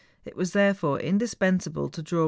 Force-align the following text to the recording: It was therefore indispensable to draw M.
It 0.25 0.35
was 0.35 0.53
therefore 0.53 0.99
indispensable 0.99 1.87
to 1.89 2.01
draw 2.01 2.17
M. 2.17 2.19